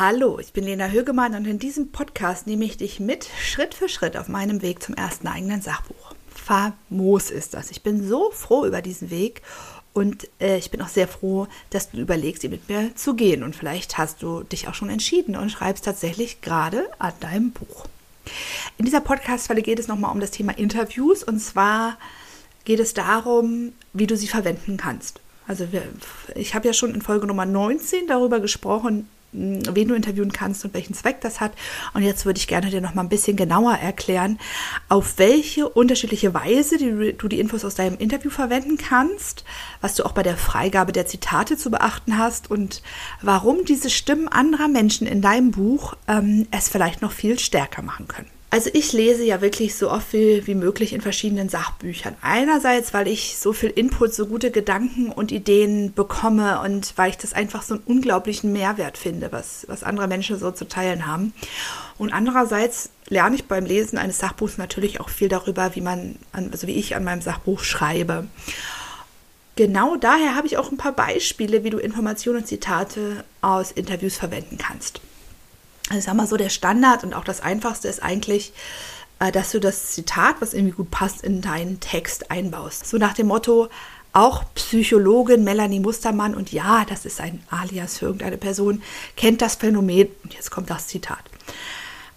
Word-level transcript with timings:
Hallo, 0.00 0.38
ich 0.38 0.52
bin 0.52 0.62
Lena 0.62 0.86
Högemann 0.86 1.34
und 1.34 1.44
in 1.44 1.58
diesem 1.58 1.90
Podcast 1.90 2.46
nehme 2.46 2.64
ich 2.64 2.76
dich 2.76 3.00
mit 3.00 3.26
Schritt 3.42 3.74
für 3.74 3.88
Schritt 3.88 4.16
auf 4.16 4.28
meinem 4.28 4.62
Weg 4.62 4.80
zum 4.80 4.94
ersten 4.94 5.26
eigenen 5.26 5.60
Sachbuch. 5.60 6.14
Famos 6.32 7.32
ist 7.32 7.54
das. 7.54 7.72
Ich 7.72 7.82
bin 7.82 8.06
so 8.06 8.30
froh 8.30 8.64
über 8.64 8.80
diesen 8.80 9.10
Weg 9.10 9.42
und 9.94 10.28
äh, 10.40 10.56
ich 10.56 10.70
bin 10.70 10.82
auch 10.82 10.88
sehr 10.88 11.08
froh, 11.08 11.48
dass 11.70 11.90
du 11.90 11.96
überlegst, 11.96 12.44
ihn 12.44 12.52
mit 12.52 12.68
mir 12.68 12.94
zu 12.94 13.14
gehen. 13.14 13.42
Und 13.42 13.56
vielleicht 13.56 13.98
hast 13.98 14.22
du 14.22 14.44
dich 14.44 14.68
auch 14.68 14.74
schon 14.74 14.88
entschieden 14.88 15.34
und 15.34 15.50
schreibst 15.50 15.86
tatsächlich 15.86 16.42
gerade 16.42 16.86
an 17.00 17.14
deinem 17.18 17.50
Buch. 17.50 17.86
In 18.76 18.84
dieser 18.84 19.00
Podcast-Falle 19.00 19.62
geht 19.62 19.80
es 19.80 19.88
nochmal 19.88 20.12
um 20.12 20.20
das 20.20 20.30
Thema 20.30 20.56
Interviews 20.56 21.24
und 21.24 21.40
zwar 21.40 21.98
geht 22.64 22.78
es 22.78 22.94
darum, 22.94 23.72
wie 23.94 24.06
du 24.06 24.16
sie 24.16 24.28
verwenden 24.28 24.76
kannst. 24.76 25.18
Also 25.48 25.72
wir, 25.72 25.82
ich 26.36 26.54
habe 26.54 26.68
ja 26.68 26.72
schon 26.72 26.94
in 26.94 27.02
Folge 27.02 27.26
Nummer 27.26 27.46
19 27.46 28.06
darüber 28.06 28.38
gesprochen, 28.38 29.08
wen 29.32 29.88
du 29.88 29.94
interviewen 29.94 30.32
kannst 30.32 30.64
und 30.64 30.74
welchen 30.74 30.94
Zweck 30.94 31.20
das 31.20 31.40
hat. 31.40 31.52
Und 31.94 32.02
jetzt 32.02 32.24
würde 32.26 32.38
ich 32.38 32.48
gerne 32.48 32.70
dir 32.70 32.80
noch 32.80 32.94
mal 32.94 33.02
ein 33.02 33.08
bisschen 33.08 33.36
genauer 33.36 33.74
erklären, 33.74 34.38
auf 34.88 35.18
welche 35.18 35.68
unterschiedliche 35.68 36.34
Weise 36.34 36.78
die, 36.78 37.14
du 37.16 37.28
die 37.28 37.40
Infos 37.40 37.64
aus 37.64 37.74
deinem 37.74 37.98
Interview 37.98 38.30
verwenden 38.30 38.78
kannst, 38.78 39.44
was 39.80 39.94
du 39.94 40.04
auch 40.04 40.12
bei 40.12 40.22
der 40.22 40.36
Freigabe 40.36 40.92
der 40.92 41.06
Zitate 41.06 41.56
zu 41.56 41.70
beachten 41.70 42.18
hast 42.18 42.50
und 42.50 42.82
warum 43.20 43.64
diese 43.64 43.90
Stimmen 43.90 44.28
anderer 44.28 44.68
Menschen 44.68 45.06
in 45.06 45.20
deinem 45.20 45.50
Buch 45.50 45.94
ähm, 46.06 46.46
es 46.50 46.68
vielleicht 46.68 47.02
noch 47.02 47.12
viel 47.12 47.38
stärker 47.38 47.82
machen 47.82 48.08
können. 48.08 48.37
Also 48.50 48.70
ich 48.72 48.94
lese 48.94 49.24
ja 49.24 49.42
wirklich 49.42 49.74
so 49.76 49.90
oft 49.90 50.14
wie, 50.14 50.46
wie 50.46 50.54
möglich 50.54 50.94
in 50.94 51.02
verschiedenen 51.02 51.50
Sachbüchern. 51.50 52.16
Einerseits, 52.22 52.94
weil 52.94 53.06
ich 53.06 53.36
so 53.36 53.52
viel 53.52 53.68
Input, 53.68 54.14
so 54.14 54.24
gute 54.24 54.50
Gedanken 54.50 55.12
und 55.12 55.32
Ideen 55.32 55.92
bekomme 55.92 56.60
und 56.62 56.94
weil 56.96 57.10
ich 57.10 57.18
das 57.18 57.34
einfach 57.34 57.62
so 57.62 57.74
einen 57.74 57.82
unglaublichen 57.84 58.50
Mehrwert 58.54 58.96
finde, 58.96 59.32
was, 59.32 59.66
was 59.68 59.84
andere 59.84 60.08
Menschen 60.08 60.38
so 60.38 60.50
zu 60.50 60.66
teilen 60.66 61.06
haben. 61.06 61.34
Und 61.98 62.14
andererseits 62.14 62.88
lerne 63.08 63.36
ich 63.36 63.44
beim 63.44 63.66
Lesen 63.66 63.98
eines 63.98 64.18
Sachbuchs 64.18 64.56
natürlich 64.56 64.98
auch 65.00 65.10
viel 65.10 65.28
darüber, 65.28 65.74
wie 65.74 65.82
man, 65.82 66.16
also 66.32 66.66
wie 66.66 66.76
ich 66.76 66.96
an 66.96 67.04
meinem 67.04 67.20
Sachbuch 67.20 67.60
schreibe. 67.62 68.28
Genau 69.56 69.96
daher 69.96 70.36
habe 70.36 70.46
ich 70.46 70.56
auch 70.56 70.70
ein 70.70 70.78
paar 70.78 70.92
Beispiele, 70.92 71.64
wie 71.64 71.70
du 71.70 71.78
Informationen 71.78 72.38
und 72.38 72.46
Zitate 72.46 73.24
aus 73.42 73.72
Interviews 73.72 74.16
verwenden 74.16 74.56
kannst. 74.56 75.02
Also 75.90 76.02
sag 76.02 76.14
mal 76.14 76.26
so, 76.26 76.36
der 76.36 76.50
Standard 76.50 77.04
und 77.04 77.14
auch 77.14 77.24
das 77.24 77.40
Einfachste 77.40 77.88
ist 77.88 78.02
eigentlich, 78.02 78.52
äh, 79.18 79.32
dass 79.32 79.52
du 79.52 79.60
das 79.60 79.92
Zitat, 79.92 80.36
was 80.40 80.54
irgendwie 80.54 80.74
gut 80.74 80.90
passt, 80.90 81.22
in 81.22 81.40
deinen 81.40 81.80
Text 81.80 82.30
einbaust. 82.30 82.86
So 82.86 82.98
nach 82.98 83.14
dem 83.14 83.28
Motto, 83.28 83.68
auch 84.12 84.44
Psychologin 84.54 85.44
Melanie 85.44 85.80
Mustermann, 85.80 86.34
und 86.34 86.52
ja, 86.52 86.84
das 86.84 87.04
ist 87.04 87.20
ein 87.20 87.42
Alias 87.50 87.98
für 87.98 88.06
irgendeine 88.06 88.38
Person, 88.38 88.82
kennt 89.16 89.42
das 89.42 89.56
Phänomen, 89.56 90.08
und 90.24 90.34
jetzt 90.34 90.50
kommt 90.50 90.70
das 90.70 90.88
Zitat. 90.88 91.18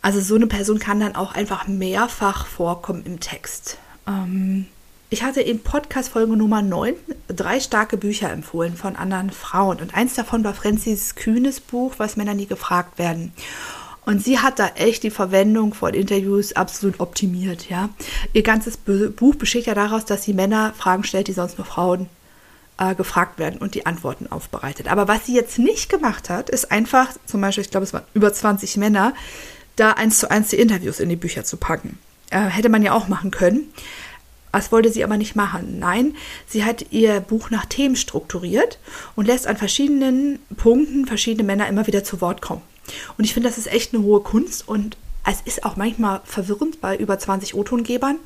Also 0.01 0.19
so 0.19 0.35
eine 0.35 0.47
Person 0.47 0.79
kann 0.79 0.99
dann 0.99 1.15
auch 1.15 1.35
einfach 1.35 1.67
mehrfach 1.67 2.47
vorkommen 2.47 3.03
im 3.05 3.19
Text. 3.19 3.77
Ähm, 4.07 4.67
ich 5.09 5.23
hatte 5.23 5.41
in 5.41 5.61
Podcast-Folge 5.61 6.35
Nummer 6.35 6.61
9 6.61 6.95
drei 7.33 7.59
starke 7.59 7.97
Bücher 7.97 8.31
empfohlen 8.31 8.75
von 8.75 8.95
anderen 8.95 9.31
Frauen. 9.31 9.79
Und 9.79 9.95
eins 9.95 10.15
davon 10.15 10.43
war 10.43 10.53
Francis 10.53 11.15
Kühnes 11.15 11.59
Buch, 11.59 11.93
was 11.97 12.17
Männer 12.17 12.33
nie 12.33 12.47
gefragt 12.47 12.97
werden. 12.97 13.33
Und 14.05 14.23
sie 14.23 14.39
hat 14.39 14.57
da 14.57 14.67
echt 14.75 15.03
die 15.03 15.11
Verwendung 15.11 15.73
von 15.73 15.93
Interviews 15.93 16.53
absolut 16.53 16.99
optimiert, 16.99 17.69
ja. 17.69 17.89
Ihr 18.33 18.41
ganzes 18.41 18.77
Buch 18.77 19.35
besteht 19.35 19.67
ja 19.67 19.75
daraus, 19.75 20.05
dass 20.05 20.23
sie 20.23 20.33
Männer 20.33 20.73
Fragen 20.75 21.03
stellt, 21.03 21.27
die 21.27 21.33
sonst 21.33 21.57
nur 21.59 21.65
Frauen 21.65 22.09
äh, 22.79 22.95
gefragt 22.95 23.37
werden 23.37 23.59
und 23.59 23.75
die 23.75 23.85
Antworten 23.85 24.27
aufbereitet. 24.31 24.87
Aber 24.87 25.07
was 25.07 25.27
sie 25.27 25.35
jetzt 25.35 25.59
nicht 25.59 25.89
gemacht 25.89 26.29
hat, 26.29 26.49
ist 26.49 26.71
einfach, 26.71 27.09
zum 27.25 27.41
Beispiel, 27.41 27.63
ich 27.63 27.69
glaube, 27.69 27.83
es 27.83 27.93
waren 27.93 28.05
über 28.13 28.33
20 28.33 28.77
Männer, 28.77 29.13
da 29.75 29.91
eins 29.91 30.17
zu 30.17 30.31
eins 30.31 30.49
die 30.49 30.57
Interviews 30.57 30.99
in 30.99 31.09
die 31.09 31.15
Bücher 31.15 31.43
zu 31.43 31.57
packen. 31.57 31.99
Äh, 32.31 32.41
hätte 32.41 32.69
man 32.69 32.81
ja 32.81 32.93
auch 32.93 33.07
machen 33.07 33.29
können. 33.29 33.71
Das 34.51 34.71
wollte 34.71 34.91
sie 34.91 35.03
aber 35.03 35.17
nicht 35.17 35.35
machen. 35.35 35.79
Nein, 35.79 36.15
sie 36.47 36.65
hat 36.65 36.91
ihr 36.91 37.19
Buch 37.21 37.49
nach 37.49 37.65
Themen 37.65 37.95
strukturiert 37.95 38.79
und 39.15 39.25
lässt 39.25 39.47
an 39.47 39.57
verschiedenen 39.57 40.39
Punkten 40.57 41.05
verschiedene 41.05 41.45
Männer 41.45 41.67
immer 41.67 41.87
wieder 41.87 42.03
zu 42.03 42.21
Wort 42.21 42.41
kommen. 42.41 42.61
Und 43.17 43.23
ich 43.23 43.33
finde, 43.33 43.49
das 43.49 43.57
ist 43.57 43.71
echt 43.71 43.93
eine 43.93 44.03
hohe 44.03 44.21
Kunst 44.21 44.67
und 44.67 44.97
es 45.23 45.39
ist 45.41 45.65
auch 45.65 45.75
manchmal 45.75 46.21
verwirrend 46.23 46.81
bei 46.81 46.97
über 46.97 47.19
20 47.19 47.53
O-Tongebern. 47.53 48.17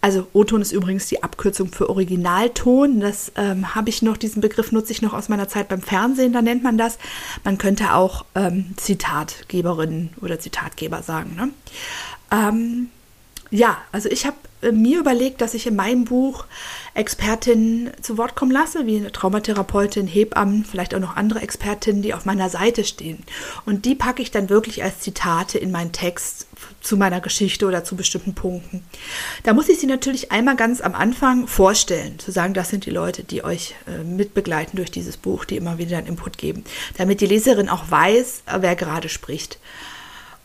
Also 0.00 0.26
O-Ton 0.32 0.62
ist 0.62 0.72
übrigens 0.72 1.06
die 1.06 1.22
Abkürzung 1.22 1.68
für 1.68 1.88
Originalton. 1.88 3.00
Das 3.00 3.30
ähm, 3.36 3.74
habe 3.74 3.88
ich 3.88 4.02
noch, 4.02 4.16
diesen 4.16 4.42
Begriff 4.42 4.72
nutze 4.72 4.90
ich 4.90 5.00
noch 5.00 5.12
aus 5.12 5.28
meiner 5.28 5.48
Zeit 5.48 5.68
beim 5.68 5.80
Fernsehen, 5.80 6.32
da 6.32 6.42
nennt 6.42 6.64
man 6.64 6.76
das. 6.76 6.98
Man 7.44 7.56
könnte 7.56 7.94
auch 7.94 8.24
ähm, 8.34 8.74
Zitatgeberin 8.76 10.10
oder 10.20 10.40
Zitatgeber 10.40 11.02
sagen. 11.02 11.36
Ne? 11.36 11.50
Ähm, 12.32 12.90
ja, 13.54 13.78
also 13.92 14.08
ich 14.08 14.26
habe 14.26 14.36
äh, 14.62 14.72
mir 14.72 14.98
überlegt, 14.98 15.40
dass 15.40 15.54
ich 15.54 15.68
in 15.68 15.76
meinem 15.76 16.06
Buch 16.06 16.44
Expertinnen 16.94 17.92
zu 18.00 18.18
Wort 18.18 18.34
kommen 18.34 18.50
lasse, 18.50 18.84
wie 18.84 18.96
eine 18.96 19.12
Traumatherapeutin, 19.12 20.08
Hebammen, 20.08 20.64
vielleicht 20.64 20.92
auch 20.92 20.98
noch 20.98 21.14
andere 21.14 21.40
Expertinnen, 21.40 22.02
die 22.02 22.14
auf 22.14 22.24
meiner 22.24 22.50
Seite 22.50 22.82
stehen. 22.82 23.22
Und 23.64 23.84
die 23.84 23.94
packe 23.94 24.22
ich 24.22 24.32
dann 24.32 24.48
wirklich 24.48 24.82
als 24.82 24.98
Zitate 25.00 25.58
in 25.58 25.70
meinen 25.70 25.92
Text 25.92 26.48
zu 26.80 26.96
meiner 26.96 27.20
Geschichte 27.20 27.66
oder 27.66 27.84
zu 27.84 27.94
bestimmten 27.94 28.34
Punkten. 28.34 28.84
Da 29.44 29.52
muss 29.52 29.68
ich 29.68 29.78
sie 29.78 29.86
natürlich 29.86 30.32
einmal 30.32 30.56
ganz 30.56 30.80
am 30.80 30.96
Anfang 30.96 31.46
vorstellen, 31.46 32.18
zu 32.18 32.32
sagen, 32.32 32.54
das 32.54 32.70
sind 32.70 32.86
die 32.86 32.90
Leute, 32.90 33.22
die 33.22 33.44
euch 33.44 33.76
äh, 33.86 34.02
mitbegleiten 34.02 34.76
durch 34.76 34.90
dieses 34.90 35.16
Buch, 35.16 35.44
die 35.44 35.56
immer 35.56 35.78
wieder 35.78 35.98
einen 35.98 36.08
Input 36.08 36.38
geben, 36.38 36.64
damit 36.98 37.20
die 37.20 37.26
Leserin 37.26 37.68
auch 37.68 37.88
weiß, 37.88 38.42
wer 38.58 38.74
gerade 38.74 39.08
spricht. 39.08 39.60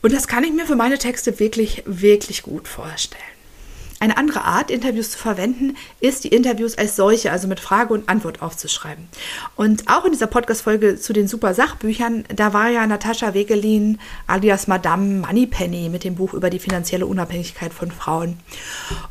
Und 0.02 0.14
das 0.14 0.28
kann 0.28 0.44
ich 0.44 0.54
mir 0.54 0.66
für 0.66 0.76
meine 0.76 0.98
Texte 0.98 1.40
wirklich, 1.40 1.84
wirklich 1.86 2.44
gut 2.44 2.68
vorstellen. 2.68 3.22
Eine 4.02 4.16
andere 4.16 4.46
Art, 4.46 4.72
Interviews 4.72 5.12
zu 5.12 5.18
verwenden, 5.18 5.76
ist 6.00 6.24
die 6.24 6.30
Interviews 6.30 6.78
als 6.78 6.96
solche, 6.96 7.34
also 7.34 7.50
mit 7.50 7.60
Frage 7.60 7.94
und 7.94 8.08
Antwort 8.08 8.42
aufzuschreiben. 8.42 9.10
Und 9.58 9.90
auch 9.90 10.06
in 10.06 10.14
dieser 10.14 10.28
Podcast-Folge 10.28 10.98
zu 10.98 11.12
den 11.12 11.28
super 11.28 11.54
Sachbüchern, 11.54 12.24
da 12.34 12.54
war 12.54 12.70
ja 12.70 12.88
Natascha 12.88 13.34
Wegelin 13.34 14.00
alias 14.26 14.68
Madame 14.68 15.28
Moneypenny 15.28 15.90
mit 15.90 16.06
dem 16.06 16.16
Buch 16.16 16.34
über 16.34 16.50
die 16.50 16.60
finanzielle 16.60 17.08
Unabhängigkeit 17.08 17.74
von 17.74 17.92
Frauen. 17.92 18.40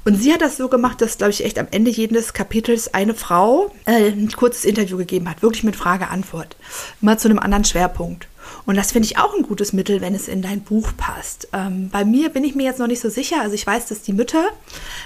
Und 0.06 0.14
sie 0.22 0.32
hat 0.32 0.40
das 0.40 0.56
so 0.56 0.68
gemacht, 0.68 1.02
dass, 1.02 1.18
glaube 1.18 1.32
ich, 1.32 1.44
echt 1.44 1.58
am 1.58 1.68
Ende 1.70 1.90
jedes 1.90 2.32
Kapitels 2.32 2.94
eine 2.94 3.12
Frau 3.12 3.74
äh, 3.84 4.08
ein 4.08 4.32
kurzes 4.32 4.64
Interview 4.64 4.96
gegeben 4.96 5.28
hat, 5.28 5.42
wirklich 5.42 5.64
mit 5.64 5.76
Frage-Antwort. 5.76 6.56
Immer 7.02 7.18
zu 7.18 7.28
einem 7.28 7.40
anderen 7.40 7.66
Schwerpunkt. 7.66 8.26
Und 8.66 8.76
das 8.76 8.92
finde 8.92 9.06
ich 9.06 9.18
auch 9.18 9.34
ein 9.34 9.42
gutes 9.42 9.72
Mittel, 9.72 10.00
wenn 10.00 10.14
es 10.14 10.28
in 10.28 10.42
dein 10.42 10.60
Buch 10.60 10.90
passt. 10.96 11.48
Ähm, 11.52 11.88
bei 11.90 12.04
mir 12.04 12.28
bin 12.28 12.44
ich 12.44 12.54
mir 12.54 12.64
jetzt 12.64 12.78
noch 12.78 12.86
nicht 12.86 13.00
so 13.00 13.08
sicher. 13.08 13.40
Also 13.40 13.54
ich 13.54 13.66
weiß, 13.66 13.86
dass 13.86 14.02
die 14.02 14.12
Mütter, 14.12 14.50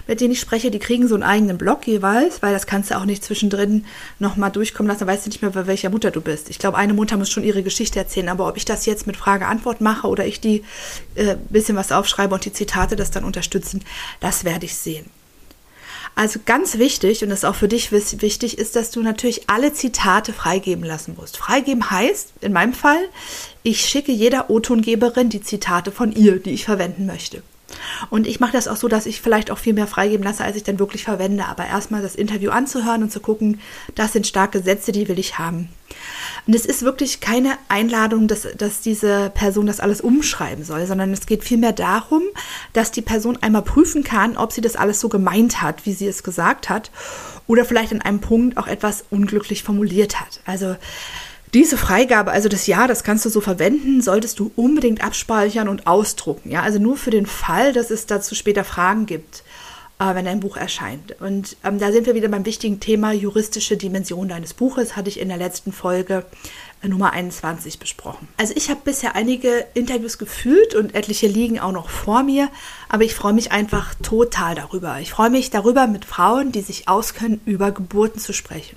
mit 0.06 0.20
denen 0.20 0.32
ich 0.32 0.41
spreche, 0.41 0.70
die 0.70 0.78
kriegen 0.78 1.08
so 1.08 1.14
einen 1.14 1.22
eigenen 1.22 1.58
Blog 1.58 1.86
jeweils, 1.86 2.42
weil 2.42 2.52
das 2.52 2.66
kannst 2.66 2.91
du 2.91 2.97
auch 2.97 3.04
nicht 3.04 3.25
zwischendrin 3.25 3.84
nochmal 4.19 4.50
durchkommen 4.50 4.88
lassen. 4.88 5.00
Da 5.00 5.06
weißt 5.06 5.26
du 5.26 5.31
nicht 5.31 5.42
mehr, 5.42 5.50
bei 5.50 5.66
welcher 5.66 5.91
Mutter 5.91 6.10
du 6.10 6.20
bist. 6.20 6.50
Ich 6.50 6.58
glaube, 6.58 6.76
eine 6.76 6.94
Mutter 6.94 7.16
muss 7.16 7.31
schon 7.31 7.44
ihre 7.44 7.62
Geschichte 7.62 7.98
erzählen. 7.98 8.28
Aber 8.28 8.48
ob 8.48 8.56
ich 8.56 8.64
das 8.64 8.86
jetzt 8.86 9.06
mit 9.06 9.16
Frage-Antwort 9.16 9.81
mache 9.81 10.08
oder 10.08 10.26
ich 10.26 10.41
die 10.41 10.64
äh, 11.14 11.36
bisschen 11.50 11.76
was 11.76 11.92
aufschreibe 11.92 12.34
und 12.34 12.44
die 12.44 12.52
Zitate 12.52 12.97
das 12.97 13.10
dann 13.10 13.25
unterstützen, 13.25 13.84
das 14.20 14.44
werde 14.44 14.66
ich 14.66 14.76
sehen. 14.76 15.06
Also 16.14 16.40
ganz 16.44 16.78
wichtig, 16.78 17.22
und 17.22 17.30
das 17.30 17.40
ist 17.40 17.44
auch 17.44 17.54
für 17.54 17.68
dich 17.68 17.90
wichtig, 17.90 18.58
ist, 18.58 18.76
dass 18.76 18.90
du 18.90 19.00
natürlich 19.02 19.48
alle 19.48 19.72
Zitate 19.72 20.32
freigeben 20.32 20.84
lassen 20.84 21.14
musst. 21.18 21.38
Freigeben 21.38 21.90
heißt, 21.90 22.34
in 22.42 22.52
meinem 22.52 22.74
Fall, 22.74 23.00
ich 23.62 23.80
schicke 23.80 24.12
jeder 24.12 24.50
O-Tongeberin 24.50 25.30
die 25.30 25.40
Zitate 25.40 25.90
von 25.90 26.12
ihr, 26.12 26.38
die 26.38 26.50
ich 26.50 26.64
verwenden 26.64 27.06
möchte. 27.06 27.42
Und 28.10 28.26
ich 28.26 28.40
mache 28.40 28.52
das 28.52 28.68
auch 28.68 28.76
so, 28.76 28.88
dass 28.88 29.06
ich 29.06 29.22
vielleicht 29.22 29.50
auch 29.50 29.58
viel 29.58 29.72
mehr 29.72 29.86
freigeben 29.86 30.24
lasse, 30.24 30.44
als 30.44 30.56
ich 30.56 30.64
dann 30.64 30.78
wirklich 30.78 31.04
verwende. 31.04 31.46
Aber 31.46 31.66
erstmal 31.66 32.02
das 32.02 32.14
Interview 32.14 32.50
anzuhören 32.50 33.02
und 33.02 33.10
zu 33.10 33.20
gucken, 33.20 33.60
das 33.94 34.12
sind 34.12 34.26
starke 34.26 34.62
Sätze, 34.62 34.92
die 34.92 35.08
will 35.08 35.19
ich 35.19 35.38
haben. 35.38 35.70
Und 36.46 36.54
es 36.54 36.66
ist 36.66 36.82
wirklich 36.82 37.20
keine 37.20 37.56
Einladung, 37.68 38.26
dass, 38.26 38.48
dass 38.56 38.80
diese 38.80 39.30
Person 39.32 39.66
das 39.66 39.78
alles 39.78 40.00
umschreiben 40.00 40.64
soll, 40.64 40.86
sondern 40.86 41.12
es 41.12 41.26
geht 41.26 41.44
vielmehr 41.44 41.72
darum, 41.72 42.22
dass 42.72 42.90
die 42.90 43.02
Person 43.02 43.38
einmal 43.40 43.62
prüfen 43.62 44.02
kann, 44.02 44.36
ob 44.36 44.52
sie 44.52 44.60
das 44.60 44.74
alles 44.74 44.98
so 44.98 45.08
gemeint 45.08 45.62
hat, 45.62 45.86
wie 45.86 45.92
sie 45.92 46.08
es 46.08 46.22
gesagt 46.22 46.68
hat, 46.68 46.90
oder 47.46 47.64
vielleicht 47.64 47.92
an 47.92 48.02
einem 48.02 48.20
Punkt 48.20 48.56
auch 48.56 48.66
etwas 48.66 49.04
unglücklich 49.10 49.62
formuliert 49.62 50.20
hat. 50.20 50.40
Also 50.44 50.76
diese 51.54 51.76
Freigabe, 51.76 52.30
also 52.30 52.48
das 52.48 52.66
Ja, 52.66 52.86
das 52.86 53.04
kannst 53.04 53.24
du 53.24 53.28
so 53.28 53.40
verwenden, 53.40 54.00
solltest 54.00 54.38
du 54.38 54.50
unbedingt 54.56 55.04
abspeichern 55.04 55.68
und 55.68 55.86
ausdrucken. 55.86 56.50
Ja, 56.50 56.62
also 56.62 56.78
nur 56.78 56.96
für 56.96 57.10
den 57.10 57.26
Fall, 57.26 57.72
dass 57.72 57.90
es 57.90 58.06
dazu 58.06 58.34
später 58.34 58.64
Fragen 58.64 59.06
gibt, 59.06 59.44
äh, 60.02 60.14
wenn 60.14 60.25
dein 60.25 60.40
Buch 60.40 60.56
erscheint. 60.56 61.20
Und 61.20 61.56
ähm, 61.64 61.78
da 61.78 61.93
sind 61.93 62.06
wir 62.06 62.14
wieder 62.14 62.28
beim 62.28 62.44
wichtigen 62.44 62.81
Thema 62.81 63.12
juristische 63.12 63.76
Dimension 63.76 64.28
deines 64.28 64.54
Buches, 64.54 64.96
hatte 64.96 65.08
ich 65.08 65.20
in 65.20 65.28
der 65.28 65.38
letzten 65.38 65.72
Folge 65.72 66.25
äh, 66.82 66.88
Nummer 66.88 67.12
21 67.12 67.78
besprochen. 67.78 68.28
Also 68.37 68.54
ich 68.56 68.69
habe 68.70 68.81
bisher 68.84 69.14
einige 69.14 69.64
Interviews 69.75 70.19
geführt 70.19 70.75
und 70.75 70.94
etliche 70.94 71.28
liegen 71.28 71.60
auch 71.60 71.72
noch 71.72 71.88
vor 71.88 72.22
mir, 72.22 72.49
aber 72.88 73.04
ich 73.04 73.14
freue 73.14 73.32
mich 73.32 73.52
einfach 73.52 73.94
total 73.94 74.54
darüber. 74.54 74.99
Ich 75.00 75.12
freue 75.12 75.31
mich 75.31 75.50
darüber, 75.50 75.87
mit 75.87 76.04
Frauen, 76.04 76.52
die 76.52 76.62
sich 76.62 76.88
auskennen, 76.88 77.40
über 77.44 77.70
Geburten 77.70 78.20
zu 78.20 78.32
sprechen. 78.32 78.76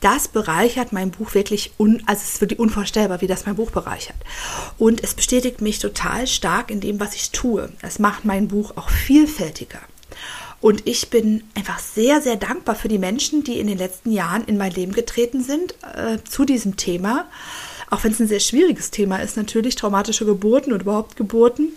das 0.00 0.26
bereichert 0.26 0.92
mein 0.92 1.12
Buch 1.12 1.34
wirklich, 1.34 1.72
un, 1.78 2.02
also 2.06 2.20
es 2.20 2.34
ist 2.34 2.40
wirklich 2.40 2.58
unvorstellbar, 2.58 3.20
wie 3.20 3.28
das 3.28 3.46
mein 3.46 3.54
Buch 3.54 3.70
bereichert. 3.70 4.16
Und 4.76 5.02
es 5.04 5.14
bestätigt 5.14 5.60
mich 5.60 5.78
total 5.78 6.26
stark 6.26 6.70
in 6.70 6.80
dem, 6.80 6.98
was 6.98 7.14
ich 7.14 7.30
tue. 7.30 7.70
Es 7.80 8.00
macht 8.00 8.24
mein 8.24 8.48
Buch 8.48 8.72
auch 8.76 8.90
vielfältiger. 8.90 9.78
Und 10.62 10.86
ich 10.86 11.10
bin 11.10 11.42
einfach 11.56 11.80
sehr, 11.80 12.22
sehr 12.22 12.36
dankbar 12.36 12.76
für 12.76 12.86
die 12.86 12.98
Menschen, 12.98 13.42
die 13.42 13.58
in 13.58 13.66
den 13.66 13.78
letzten 13.78 14.12
Jahren 14.12 14.44
in 14.44 14.56
mein 14.56 14.70
Leben 14.70 14.92
getreten 14.92 15.42
sind 15.42 15.74
äh, 15.94 16.18
zu 16.22 16.44
diesem 16.44 16.76
Thema. 16.76 17.26
Auch 17.90 18.04
wenn 18.04 18.12
es 18.12 18.20
ein 18.20 18.28
sehr 18.28 18.40
schwieriges 18.40 18.92
Thema 18.92 19.16
ist, 19.16 19.36
natürlich 19.36 19.74
traumatische 19.74 20.24
Geburten 20.24 20.72
und 20.72 20.82
überhaupt 20.82 21.16
Geburten. 21.16 21.72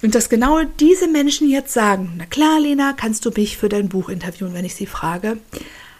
Und 0.00 0.14
dass 0.14 0.28
genau 0.28 0.62
diese 0.78 1.08
Menschen 1.08 1.50
jetzt 1.50 1.74
sagen, 1.74 2.14
na 2.18 2.26
klar, 2.26 2.60
Lena, 2.60 2.92
kannst 2.92 3.26
du 3.26 3.30
mich 3.30 3.56
für 3.56 3.68
dein 3.68 3.88
Buch 3.88 4.08
interviewen, 4.08 4.54
wenn 4.54 4.64
ich 4.64 4.76
sie 4.76 4.86
frage, 4.86 5.38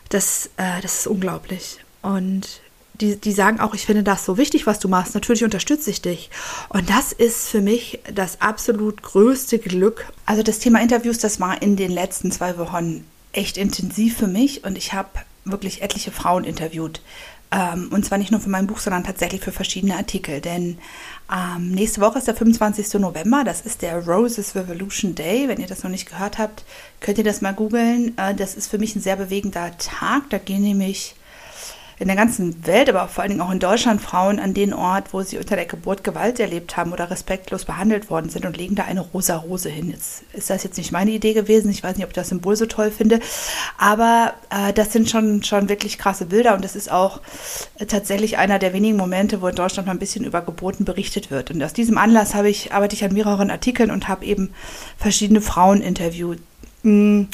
das, 0.08 0.50
äh, 0.58 0.80
das 0.82 1.00
ist 1.00 1.06
unglaublich. 1.08 1.78
Und 2.00 2.60
die, 2.94 3.16
die 3.16 3.32
sagen 3.32 3.60
auch, 3.60 3.74
ich 3.74 3.86
finde 3.86 4.02
das 4.02 4.24
so 4.24 4.36
wichtig, 4.36 4.66
was 4.66 4.78
du 4.78 4.88
machst. 4.88 5.14
Natürlich 5.14 5.44
unterstütze 5.44 5.90
ich 5.90 6.02
dich. 6.02 6.30
Und 6.68 6.90
das 6.90 7.12
ist 7.12 7.48
für 7.48 7.60
mich 7.60 8.00
das 8.12 8.40
absolut 8.40 9.02
größte 9.02 9.58
Glück. 9.58 10.12
Also 10.26 10.42
das 10.42 10.58
Thema 10.58 10.80
Interviews, 10.80 11.18
das 11.18 11.40
war 11.40 11.62
in 11.62 11.76
den 11.76 11.90
letzten 11.90 12.30
zwei 12.30 12.58
Wochen 12.58 13.04
echt 13.32 13.56
intensiv 13.56 14.18
für 14.18 14.26
mich 14.26 14.64
und 14.64 14.76
ich 14.76 14.92
habe 14.92 15.08
wirklich 15.44 15.82
etliche 15.82 16.12
Frauen 16.12 16.44
interviewt. 16.44 17.00
Ähm, 17.50 17.88
und 17.92 18.04
zwar 18.04 18.18
nicht 18.18 18.30
nur 18.30 18.40
für 18.40 18.48
mein 18.48 18.66
Buch, 18.66 18.78
sondern 18.78 19.04
tatsächlich 19.04 19.42
für 19.42 19.52
verschiedene 19.52 19.96
Artikel. 19.96 20.40
Denn 20.40 20.78
ähm, 21.30 21.70
nächste 21.70 22.00
Woche 22.00 22.18
ist 22.18 22.26
der 22.26 22.34
25. 22.34 22.94
November, 22.94 23.42
das 23.44 23.60
ist 23.62 23.82
der 23.82 24.06
Roses 24.06 24.54
Revolution 24.54 25.14
Day. 25.14 25.48
Wenn 25.48 25.60
ihr 25.60 25.66
das 25.66 25.82
noch 25.82 25.90
nicht 25.90 26.08
gehört 26.08 26.38
habt, 26.38 26.64
könnt 27.00 27.18
ihr 27.18 27.24
das 27.24 27.42
mal 27.42 27.52
googeln. 27.52 28.16
Äh, 28.16 28.34
das 28.34 28.54
ist 28.54 28.68
für 28.68 28.78
mich 28.78 28.96
ein 28.96 29.02
sehr 29.02 29.16
bewegender 29.16 29.76
Tag. 29.78 30.30
Da 30.30 30.38
gehen 30.38 30.62
nämlich 30.62 31.14
in 31.98 32.08
der 32.08 32.16
ganzen 32.16 32.66
Welt, 32.66 32.88
aber 32.88 33.08
vor 33.08 33.22
allen 33.22 33.30
Dingen 33.30 33.42
auch 33.42 33.50
in 33.50 33.58
Deutschland 33.58 34.00
Frauen 34.00 34.38
an 34.38 34.54
den 34.54 34.72
Ort, 34.74 35.12
wo 35.12 35.22
sie 35.22 35.38
unter 35.38 35.56
der 35.56 35.66
Geburt 35.66 36.04
Gewalt 36.04 36.40
erlebt 36.40 36.76
haben 36.76 36.92
oder 36.92 37.10
respektlos 37.10 37.64
behandelt 37.64 38.10
worden 38.10 38.30
sind 38.30 38.46
und 38.46 38.56
legen 38.56 38.74
da 38.74 38.84
eine 38.84 39.00
rosa 39.00 39.36
Rose 39.36 39.68
hin. 39.68 39.90
Jetzt 39.90 40.24
ist 40.32 40.50
das 40.50 40.64
jetzt 40.64 40.78
nicht 40.78 40.92
meine 40.92 41.10
Idee 41.10 41.32
gewesen. 41.32 41.70
Ich 41.70 41.82
weiß 41.82 41.96
nicht, 41.96 42.04
ob 42.04 42.10
ich 42.10 42.16
das 42.16 42.28
Symbol 42.28 42.56
so 42.56 42.66
toll 42.66 42.90
finde, 42.90 43.20
aber 43.78 44.34
äh, 44.50 44.72
das 44.72 44.92
sind 44.92 45.10
schon, 45.10 45.42
schon 45.42 45.68
wirklich 45.68 45.98
krasse 45.98 46.26
Bilder 46.26 46.54
und 46.54 46.64
das 46.64 46.76
ist 46.76 46.90
auch 46.90 47.20
äh, 47.78 47.86
tatsächlich 47.86 48.38
einer 48.38 48.58
der 48.58 48.72
wenigen 48.72 48.96
Momente, 48.96 49.40
wo 49.40 49.48
in 49.48 49.54
Deutschland 49.54 49.86
mal 49.86 49.92
ein 49.92 49.98
bisschen 49.98 50.24
über 50.24 50.40
Geburten 50.40 50.84
berichtet 50.84 51.30
wird. 51.30 51.50
Und 51.50 51.62
aus 51.62 51.72
diesem 51.72 51.98
Anlass 51.98 52.34
habe 52.34 52.48
ich, 52.48 52.72
arbeite 52.72 52.94
ich 52.94 53.04
an 53.04 53.12
mehreren 53.12 53.50
Artikeln 53.50 53.90
und 53.90 54.08
habe 54.08 54.24
eben 54.24 54.52
verschiedene 54.96 55.40
Frauen 55.40 55.82
interviewt. 55.82 56.38
Und 56.84 57.28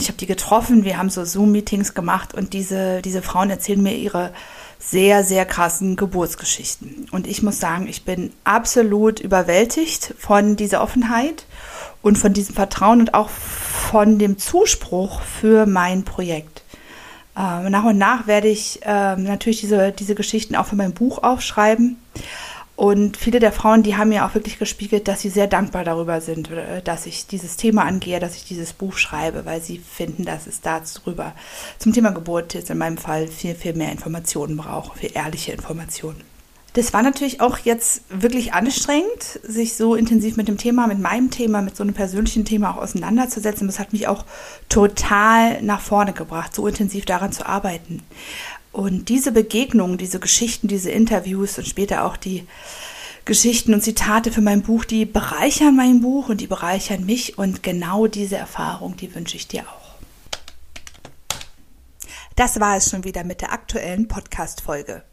ich 0.00 0.08
habe 0.08 0.18
die 0.18 0.26
getroffen, 0.26 0.84
wir 0.84 0.96
haben 0.96 1.10
so 1.10 1.24
Zoom-Meetings 1.24 1.92
gemacht 1.92 2.32
und 2.34 2.54
diese, 2.54 3.02
diese 3.02 3.20
Frauen 3.20 3.50
erzählen 3.50 3.82
mir 3.82 3.94
ihre 3.94 4.32
sehr, 4.78 5.24
sehr 5.24 5.44
krassen 5.44 5.96
Geburtsgeschichten. 5.96 7.08
Und 7.10 7.26
ich 7.26 7.42
muss 7.42 7.58
sagen, 7.60 7.88
ich 7.88 8.04
bin 8.04 8.32
absolut 8.44 9.20
überwältigt 9.20 10.14
von 10.18 10.56
dieser 10.56 10.82
Offenheit 10.82 11.44
und 12.02 12.16
von 12.16 12.32
diesem 12.32 12.54
Vertrauen 12.54 13.00
und 13.00 13.14
auch 13.14 13.28
von 13.28 14.18
dem 14.18 14.38
Zuspruch 14.38 15.20
für 15.22 15.66
mein 15.66 16.04
Projekt. 16.04 16.62
Ähm, 17.36 17.70
nach 17.70 17.84
und 17.84 17.98
nach 17.98 18.26
werde 18.26 18.48
ich 18.48 18.80
ähm, 18.82 19.24
natürlich 19.24 19.60
diese, 19.60 19.92
diese 19.92 20.14
Geschichten 20.14 20.56
auch 20.56 20.66
für 20.66 20.76
mein 20.76 20.92
Buch 20.92 21.22
aufschreiben. 21.22 21.98
Und 22.76 23.16
viele 23.16 23.40
der 23.40 23.52
Frauen, 23.52 23.82
die 23.82 23.96
haben 23.96 24.10
mir 24.10 24.26
auch 24.26 24.34
wirklich 24.34 24.58
gespiegelt, 24.58 25.08
dass 25.08 25.22
sie 25.22 25.30
sehr 25.30 25.46
dankbar 25.46 25.82
darüber 25.82 26.20
sind, 26.20 26.50
äh, 26.50 26.82
dass 26.82 27.06
ich 27.06 27.26
dieses 27.26 27.56
Thema 27.56 27.84
angehe, 27.84 28.20
dass 28.20 28.36
ich 28.36 28.44
dieses 28.44 28.74
Buch 28.74 28.98
schreibe, 28.98 29.46
weil 29.46 29.62
sie 29.62 29.78
finden, 29.78 30.26
dass 30.26 30.46
es 30.46 30.60
darüber 30.60 31.34
zum 31.78 31.94
Thema 31.94 32.10
Geburt 32.10 32.52
jetzt 32.52 32.70
in 32.70 32.76
meinem 32.76 32.98
Fall 32.98 33.28
viel, 33.28 33.54
viel 33.54 33.72
mehr 33.72 33.90
Informationen 33.90 34.58
braucht, 34.58 34.98
viel 34.98 35.10
ehrliche 35.14 35.52
Informationen. 35.52 36.20
Das 36.74 36.92
war 36.92 37.00
natürlich 37.02 37.40
auch 37.40 37.56
jetzt 37.60 38.02
wirklich 38.10 38.52
anstrengend, 38.52 39.40
sich 39.42 39.76
so 39.76 39.94
intensiv 39.94 40.36
mit 40.36 40.46
dem 40.46 40.58
Thema, 40.58 40.86
mit 40.86 40.98
meinem 40.98 41.30
Thema, 41.30 41.62
mit 41.62 41.74
so 41.74 41.82
einem 41.82 41.94
persönlichen 41.94 42.44
Thema 42.44 42.72
auch 42.72 42.82
auseinanderzusetzen. 42.82 43.66
Das 43.66 43.78
hat 43.78 43.94
mich 43.94 44.08
auch 44.08 44.26
total 44.68 45.62
nach 45.62 45.80
vorne 45.80 46.12
gebracht, 46.12 46.54
so 46.54 46.66
intensiv 46.66 47.06
daran 47.06 47.32
zu 47.32 47.46
arbeiten. 47.46 48.02
Und 48.76 49.08
diese 49.08 49.32
Begegnungen, 49.32 49.96
diese 49.96 50.20
Geschichten, 50.20 50.68
diese 50.68 50.90
Interviews 50.90 51.56
und 51.56 51.66
später 51.66 52.04
auch 52.04 52.18
die 52.18 52.46
Geschichten 53.24 53.72
und 53.72 53.80
Zitate 53.80 54.30
für 54.30 54.42
mein 54.42 54.60
Buch, 54.60 54.84
die 54.84 55.06
bereichern 55.06 55.74
mein 55.74 56.02
Buch 56.02 56.28
und 56.28 56.42
die 56.42 56.46
bereichern 56.46 57.06
mich 57.06 57.38
und 57.38 57.62
genau 57.62 58.06
diese 58.06 58.36
Erfahrung, 58.36 58.94
die 58.98 59.14
wünsche 59.14 59.36
ich 59.36 59.48
dir 59.48 59.62
auch. 59.62 59.94
Das 62.34 62.60
war 62.60 62.76
es 62.76 62.90
schon 62.90 63.04
wieder 63.04 63.24
mit 63.24 63.40
der 63.40 63.54
aktuellen 63.54 64.08
Podcast-Folge. 64.08 65.04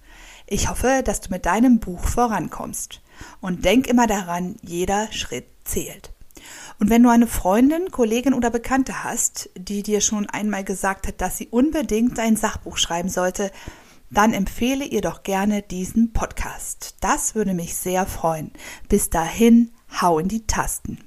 Ich 0.45 0.69
hoffe, 0.69 1.01
dass 1.06 1.21
du 1.21 1.30
mit 1.30 1.45
deinem 1.45 1.80
Buch 1.80 2.04
vorankommst. 2.04 3.00
Und 3.39 3.63
denk 3.63 3.88
immer 3.88 4.07
daran, 4.07 4.57
jeder 4.62 5.10
Schritt 5.13 5.45
zählt. 5.63 6.12
Und 6.80 6.90
wenn 6.90 7.04
du 7.04 7.10
eine 7.10 7.28
Freundin, 7.28 7.92
Kollegin 7.92 8.34
oder 8.34 8.50
Bekannte 8.50 9.04
hast, 9.04 9.50
die 9.57 9.84
dir 9.84 10.01
schon 10.01 10.30
einmal 10.30 10.63
gesagt 10.63 11.07
hat, 11.07 11.22
dass 11.22 11.38
sie 11.38 11.48
unbedingt 11.48 12.19
ein 12.19 12.36
Sachbuch 12.36 12.78
schreiben 12.78 13.10
sollte, 13.10 13.51
dann 14.10 14.34
empfehle 14.34 14.86
ihr 14.86 15.01
doch 15.01 15.24
gerne 15.24 15.62
diesen 15.62 16.13
Podcast. 16.13 16.95
Das 17.01 17.36
würde 17.36 17.54
mich 17.54 17.75
sehr 17.75 18.06
freuen. 18.06 18.51
Bis 18.88 19.10
dahin, 19.10 19.72
hau 20.01 20.19
in 20.19 20.28
die 20.28 20.45
Tasten. 20.45 21.00